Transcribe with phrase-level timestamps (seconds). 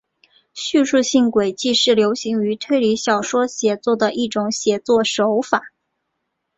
[0.55, 5.73] 叙述性诡计是流行于推理小说写作的一种写作手法。